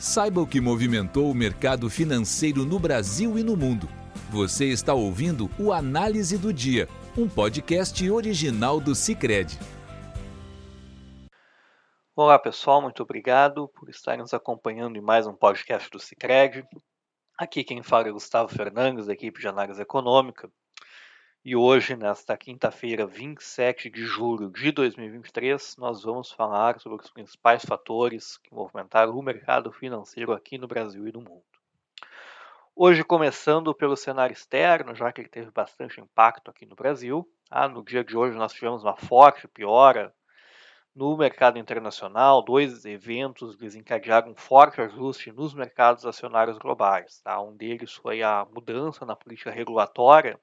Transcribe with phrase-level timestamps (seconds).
[0.00, 3.86] Saiba o que movimentou o mercado financeiro no Brasil e no mundo.
[4.30, 6.88] Você está ouvindo o Análise do Dia,
[7.18, 9.58] um podcast original do Cicred.
[12.16, 16.64] Olá pessoal, muito obrigado por estarem nos acompanhando em mais um podcast do Cicred.
[17.36, 20.50] Aqui quem fala é Gustavo Fernandes, da equipe de análise econômica.
[21.42, 27.64] E hoje, nesta quinta-feira, 27 de julho de 2023, nós vamos falar sobre os principais
[27.64, 31.42] fatores que movimentaram o mercado financeiro aqui no Brasil e no mundo.
[32.76, 37.26] Hoje, começando pelo cenário externo, já que ele teve bastante impacto aqui no Brasil.
[37.50, 40.14] Ah, no dia de hoje, nós tivemos uma forte piora
[40.94, 42.44] no mercado internacional.
[42.44, 47.22] Dois eventos desencadearam um forte ajuste nos mercados acionários globais.
[47.22, 47.40] Tá?
[47.40, 50.38] Um deles foi a mudança na política regulatória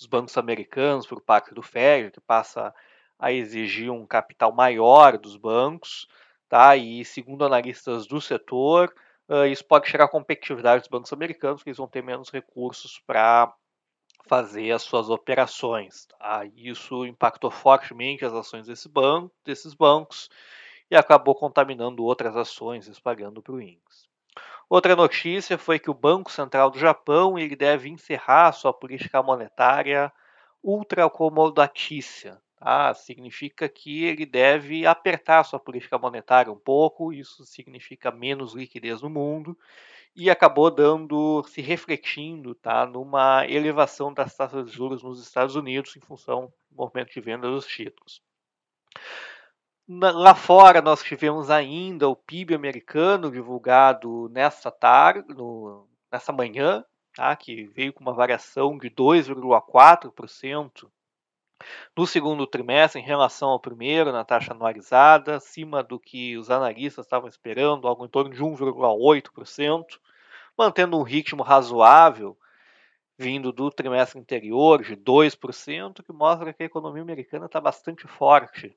[0.00, 2.74] dos bancos americanos por parte do Fed, que passa
[3.18, 6.08] a exigir um capital maior dos bancos,
[6.48, 6.74] tá?
[6.74, 8.92] E segundo analistas do setor,
[9.28, 12.98] uh, isso pode tirar a competitividade dos bancos americanos, porque eles vão ter menos recursos
[13.06, 13.54] para
[14.26, 16.06] fazer as suas operações.
[16.06, 16.46] Tá?
[16.56, 20.30] Isso impactou fortemente as ações desse banco, desses bancos
[20.90, 24.09] e acabou contaminando outras ações, espalhando para o índice.
[24.70, 30.12] Outra notícia foi que o Banco Central do Japão ele deve encerrar sua política monetária
[30.62, 32.40] ultracomodatícia.
[32.56, 32.94] Tá?
[32.94, 39.10] Significa que ele deve apertar sua política monetária um pouco, isso significa menos liquidez no
[39.10, 39.58] mundo,
[40.14, 45.96] e acabou dando, se refletindo tá, numa elevação das taxas de juros nos Estados Unidos
[45.96, 48.22] em função do movimento de venda dos títulos.
[49.92, 57.34] Lá fora nós tivemos ainda o PIB americano divulgado nessa tarde, no, nessa manhã, tá,
[57.34, 60.88] que veio com uma variação de 2,4%
[61.96, 67.04] no segundo trimestre em relação ao primeiro na taxa anualizada, acima do que os analistas
[67.04, 69.84] estavam esperando, algo em torno de 1,8%,
[70.56, 72.38] mantendo um ritmo razoável
[73.18, 78.72] vindo do trimestre anterior de 2%, que mostra que a economia americana está bastante forte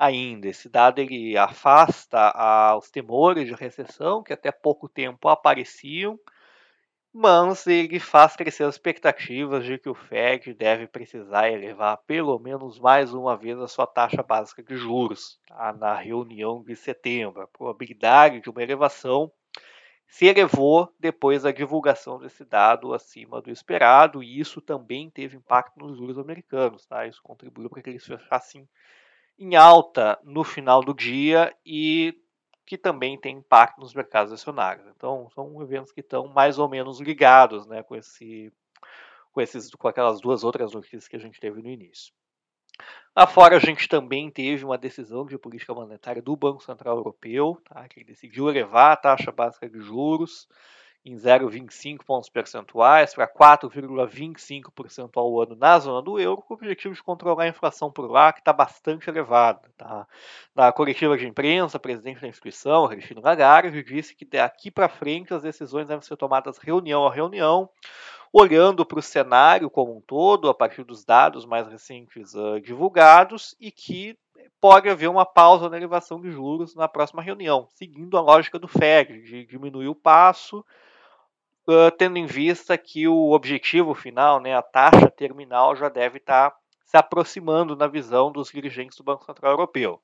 [0.00, 0.48] ainda.
[0.48, 2.32] Esse dado ele afasta
[2.76, 6.18] os temores de recessão que até pouco tempo apareciam,
[7.12, 12.78] mas ele faz crescer as expectativas de que o Fed deve precisar elevar pelo menos
[12.78, 15.72] mais uma vez a sua taxa básica de juros tá?
[15.74, 17.42] na reunião de setembro.
[17.42, 19.30] A probabilidade de uma elevação
[20.06, 25.78] se elevou depois da divulgação desse dado acima do esperado, e isso também teve impacto
[25.78, 26.86] nos juros americanos.
[26.86, 27.06] Tá?
[27.06, 28.68] Isso contribuiu para que eles fechassem
[29.40, 32.14] em alta no final do dia e
[32.66, 34.86] que também tem impacto nos mercados acionários.
[34.94, 38.52] Então, são eventos que estão mais ou menos ligados né, com, esse,
[39.32, 42.12] com, esses, com aquelas duas outras notícias que a gente teve no início.
[43.16, 47.60] Lá fora, a gente também teve uma decisão de política monetária do Banco Central Europeu,
[47.64, 50.46] tá, que decidiu elevar a taxa básica de juros
[51.04, 56.94] em 0,25 pontos percentuais para 4,25% ao ano na zona do euro, com o objetivo
[56.94, 59.62] de controlar a inflação por lá, que está bastante elevada.
[59.78, 60.06] Tá?
[60.54, 65.32] Na coletiva de imprensa, o presidente da instituição, Cristina Lagarde, disse que daqui para frente
[65.32, 67.70] as decisões devem ser tomadas reunião a reunião,
[68.30, 73.56] olhando para o cenário como um todo, a partir dos dados mais recentes uh, divulgados,
[73.58, 74.18] e que
[74.60, 78.68] pode haver uma pausa na elevação de juros na próxima reunião, seguindo a lógica do
[78.68, 80.64] Fed, de diminuir o passo
[81.70, 86.54] uh, tendo em vista que o objetivo final, né, a taxa terminal, já deve estar
[86.84, 90.02] se aproximando na visão dos dirigentes do Banco Central Europeu.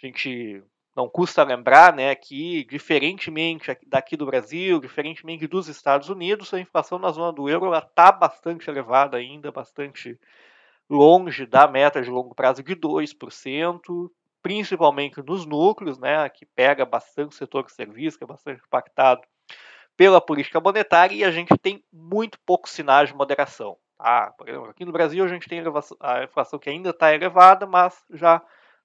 [0.00, 0.62] A gente
[0.94, 6.98] não custa lembrar né, que, diferentemente daqui do Brasil, diferentemente dos Estados Unidos, a inflação
[6.98, 10.18] na zona do euro está bastante elevada ainda, bastante
[10.88, 14.10] longe da meta de longo prazo de 2%,
[14.42, 19.22] principalmente nos núcleos, né, que pega bastante o setor de serviços, que é bastante impactado
[19.98, 23.76] pela política monetária e a gente tem muito poucos sinais de moderação.
[23.98, 24.32] Tá?
[24.38, 25.60] Por exemplo, aqui no Brasil a gente tem
[25.98, 28.40] a inflação que ainda está elevada, mas já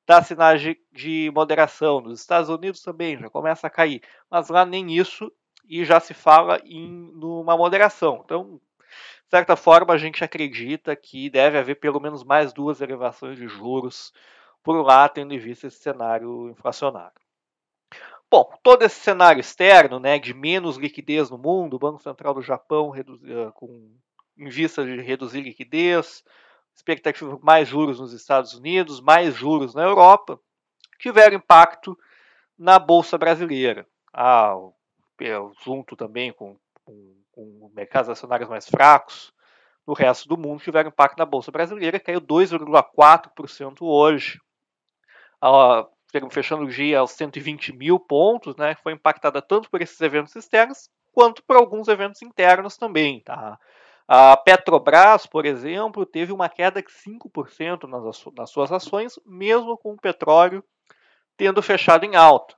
[0.08, 2.02] dá sinais de, de, moderação.
[2.02, 5.32] Nos Estados Unidos também já começa a cair, mas lá nem isso
[5.70, 8.24] e já se fala em numa moderação.
[8.26, 8.60] Então,
[9.24, 13.48] de certa forma, a gente acredita que deve haver pelo menos mais duas elevações de
[13.48, 14.12] juros
[14.64, 17.23] por lá, tendo em vista esse cenário inflacionário.
[18.34, 22.42] Bom, todo esse cenário externo, né, de menos liquidez no mundo, o Banco Central do
[22.42, 23.96] Japão reduzir, com,
[24.36, 26.24] em vista de reduzir liquidez,
[26.74, 30.40] expectativa de mais juros nos Estados Unidos, mais juros na Europa,
[30.98, 31.96] tiveram impacto
[32.58, 33.86] na Bolsa Brasileira.
[34.12, 34.56] Ah,
[35.64, 39.32] junto também com, com, com mercados acionários mais fracos
[39.86, 44.42] no resto do mundo, tiveram impacto na Bolsa Brasileira, caiu 2,4% hoje.
[45.40, 45.86] Ah,
[46.30, 48.76] fechando o dia aos 120 mil pontos, né?
[48.82, 53.60] Foi impactada tanto por esses eventos externos quanto por alguns eventos internos também, tá?
[54.08, 59.94] A Petrobras, por exemplo, teve uma queda de 5% nas, nas suas ações, mesmo com
[59.94, 60.64] o petróleo
[61.38, 62.56] tendo fechado em alta.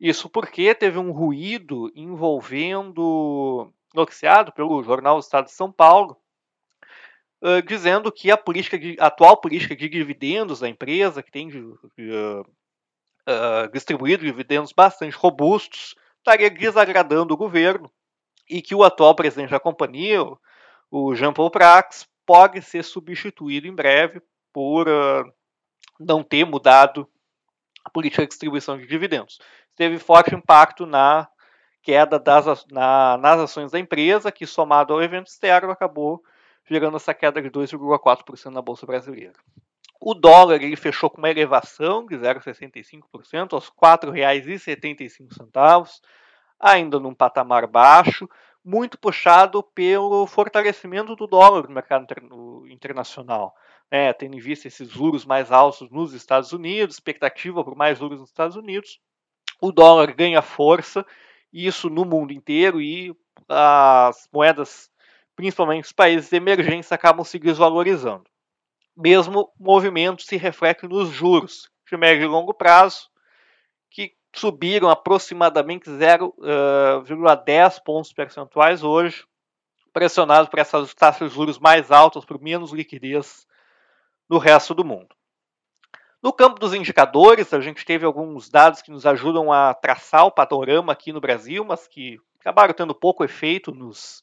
[0.00, 6.16] Isso porque teve um ruído envolvendo, noticiado pelo jornal Estado de São Paulo,
[7.66, 12.46] dizendo que a, política de, a atual política de dividendos da empresa, que tem uh,
[13.28, 17.90] uh, distribuído dividendos bastante robustos, estaria desagradando o governo
[18.48, 20.20] e que o atual presidente da companhia,
[20.90, 24.22] o Jean Paul Prax, pode ser substituído em breve
[24.52, 24.86] por
[25.98, 27.08] não ter mudado
[27.84, 29.38] a política de distribuição de dividendos.
[29.74, 31.28] Teve forte impacto na
[31.82, 36.22] queda das, na, nas ações da empresa, que somado ao evento externo acabou
[36.64, 39.34] gerando essa queda de 2,4% na Bolsa Brasileira.
[40.04, 46.00] O dólar ele fechou com uma elevação de 0,65% aos R$ 4,75,
[46.58, 48.28] ainda num patamar baixo,
[48.64, 52.06] muito puxado pelo fortalecimento do dólar no mercado
[52.68, 53.54] internacional
[53.92, 58.20] né, tendo em vista esses juros mais altos nos Estados Unidos, expectativa por mais juros
[58.20, 58.98] nos Estados Unidos,
[59.60, 61.04] o dólar ganha força,
[61.52, 63.14] isso no mundo inteiro, e
[63.46, 64.90] as moedas,
[65.36, 68.31] principalmente os países de emergência, acabam se desvalorizando.
[68.96, 73.08] Mesmo movimento se reflete nos juros de médio e longo prazo,
[73.90, 79.24] que subiram aproximadamente 0,10 uh, pontos percentuais hoje,
[79.92, 83.46] pressionados por essas taxas de juros mais altas, por menos liquidez
[84.28, 85.14] no resto do mundo.
[86.22, 90.30] No campo dos indicadores, a gente teve alguns dados que nos ajudam a traçar o
[90.30, 94.22] panorama aqui no Brasil, mas que acabaram tendo pouco efeito nos,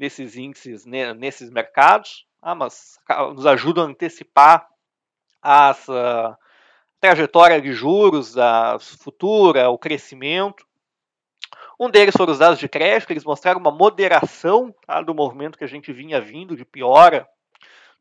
[0.00, 2.98] nesses índices, nesses mercados, ah, mas
[3.34, 4.66] nos ajudam a antecipar
[5.42, 6.38] as, a
[6.98, 10.66] trajetória de juros, a futura, o crescimento.
[11.78, 15.64] Um deles foram os dados de crédito, eles mostraram uma moderação tá, do movimento que
[15.64, 17.28] a gente vinha vindo de piora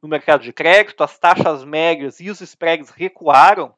[0.01, 3.73] no mercado de crédito, as taxas médias e os spreads recuaram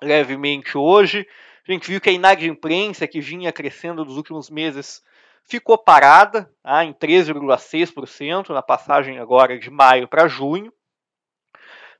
[0.00, 1.26] levemente hoje.
[1.66, 5.02] A gente viu que a inadimplência que vinha crescendo nos últimos meses
[5.46, 10.72] ficou parada tá, em 13,6% na passagem agora de maio para junho,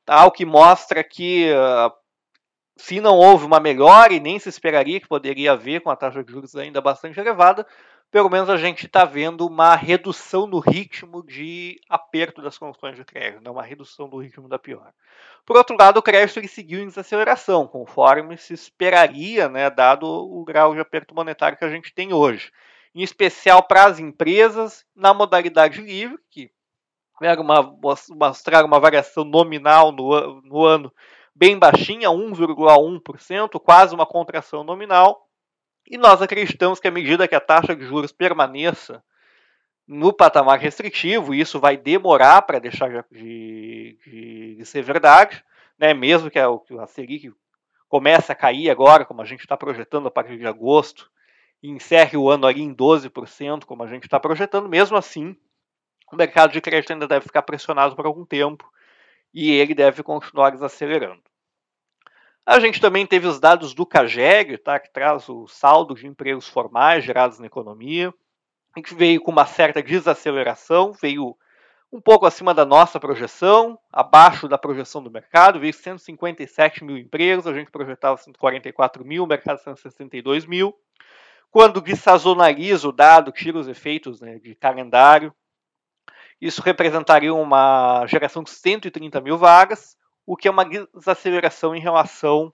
[0.04, 1.93] tá, o que mostra que uh,
[2.76, 6.22] se não houve uma melhora e nem se esperaria que poderia haver com a taxa
[6.22, 7.66] de juros ainda bastante elevada,
[8.10, 13.04] pelo menos a gente está vendo uma redução no ritmo de aperto das condições de
[13.04, 13.50] crédito, né?
[13.50, 14.93] uma redução do ritmo da pior.
[15.44, 20.44] Por outro lado, o crédito ele seguiu em desaceleração, conforme se esperaria, né, dado o
[20.44, 22.52] grau de aperto monetário que a gente tem hoje.
[22.96, 26.50] Em especial para as empresas na modalidade livre, que
[27.38, 27.62] uma,
[28.08, 30.90] mostrar uma variação nominal no, no ano
[31.34, 35.28] bem baixinha, 1,1%, quase uma contração nominal,
[35.87, 39.04] e nós acreditamos que à medida que a taxa de juros permaneça
[39.87, 45.44] no patamar restritivo, e isso vai demorar para deixar de, de, de, ser verdade,
[45.78, 45.93] né?
[45.93, 46.46] mesmo que a,
[46.81, 47.31] a Selic
[47.90, 51.10] comece a cair agora, como a gente está projetando a partir de agosto,
[51.68, 55.36] encerre o ano ali em 12%, como a gente está projetando, mesmo assim,
[56.12, 58.70] o mercado de crédito ainda deve ficar pressionado por algum tempo
[59.32, 61.22] e ele deve continuar desacelerando.
[62.44, 66.48] A gente também teve os dados do CAGEG, tá, que traz o saldo de empregos
[66.48, 68.14] formais gerados na economia.
[68.74, 71.36] A gente veio com uma certa desaceleração, veio
[71.93, 77.46] um pouco acima da nossa projeção, abaixo da projeção do mercado, veio 157 mil empregos,
[77.46, 80.72] a gente projetava 144 mil, o mercado 162 mil.
[81.50, 85.34] Quando desazonaliza o dado, tira os efeitos né, de calendário,
[86.41, 92.53] isso representaria uma geração de 130 mil vagas, o que é uma desaceleração em relação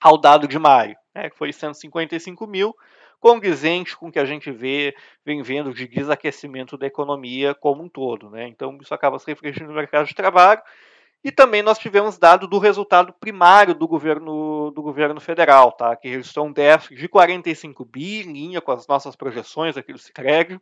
[0.00, 2.76] ao dado de maio, né, que foi 155 mil,
[3.18, 4.94] condizente com o que a gente vê,
[5.24, 8.30] vem vendo de desaquecimento da economia como um todo.
[8.30, 8.46] Né?
[8.46, 10.62] Então, isso acaba se refletindo no mercado de trabalho.
[11.22, 15.96] E também nós tivemos dado do resultado primário do governo, do governo federal, tá?
[15.96, 19.98] que registrou um déficit de 45 bi, em linha com as nossas projeções aqui do
[19.98, 20.60] Cicred.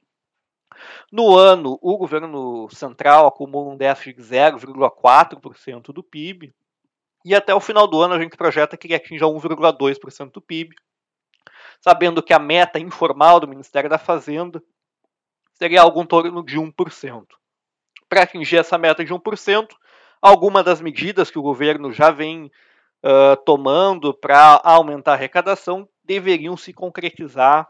[1.12, 6.54] No ano, o governo central acumula um déficit de 0,4% do PIB,
[7.24, 10.74] e até o final do ano a gente projeta que ele atinja 1,2% do PIB,
[11.80, 14.62] sabendo que a meta informal do Ministério da Fazenda
[15.54, 17.26] seria algo em torno de 1%.
[18.08, 19.68] Para atingir essa meta de 1%,
[20.26, 22.50] algumas das medidas que o governo já vem
[23.04, 27.68] uh, tomando para aumentar a arrecadação deveriam se concretizar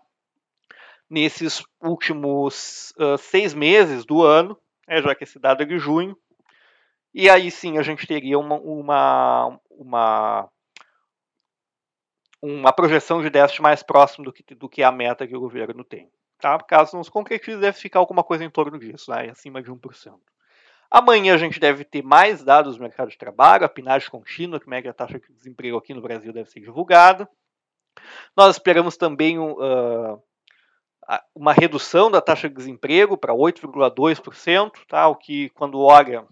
[1.09, 4.59] nesses últimos uh, seis meses do ano,
[4.89, 6.17] né, já que esse dado é de junho,
[7.13, 10.49] e aí sim a gente teria uma, uma, uma
[12.43, 15.83] uma projeção de déficit mais próximo do que, do que a meta que o governo
[15.83, 16.11] tem.
[16.39, 16.59] Tá?
[16.59, 19.31] Caso não se concretize, deve ficar alguma coisa em torno disso, né?
[19.31, 20.15] acima de 1%.
[20.91, 24.69] Amanhã a gente deve ter mais dados do mercado de trabalho, a PNAD contínua, que
[24.69, 27.29] mede a taxa de desemprego aqui no Brasil deve ser divulgada.
[28.37, 30.23] Nós esperamos também uh,
[31.35, 35.09] uma redução da taxa de desemprego para 8,2%, tá?
[35.09, 36.25] o que, quando olha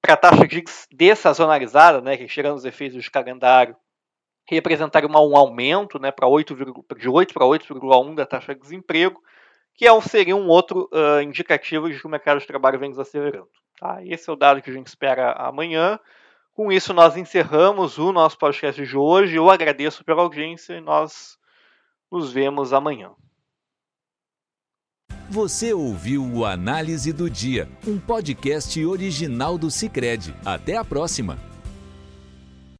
[0.00, 3.76] para a taxa de dessazonalizada, né, que chegando os efeitos de calendário,
[4.46, 6.54] representaria um aumento né, para 8,
[6.96, 9.22] de 8 para 8,1% da taxa de desemprego,
[9.74, 12.90] que é um, seria um outro uh, indicativo de que o mercado de trabalho vem
[12.90, 13.48] desacelerando.
[13.78, 13.98] Tá?
[14.04, 15.98] Esse é o dado que a gente espera amanhã.
[16.54, 19.36] Com isso, nós encerramos o nosso podcast de hoje.
[19.36, 21.36] Eu agradeço pela audiência e nós
[22.10, 23.10] nos vemos amanhã.
[25.28, 30.32] Você ouviu o Análise do Dia, um podcast original do Cicred.
[30.44, 31.53] Até a próxima!